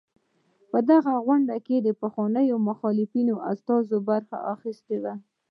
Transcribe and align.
په 0.71 0.79
دې 0.87 0.97
غونډه 1.25 1.55
کې 1.65 1.95
پخوانيو 2.01 2.55
مخالفینو 2.69 3.35
استازو 3.51 3.97
برخه 4.09 4.37
اخیستې 4.53 4.95
وه. 5.03 5.13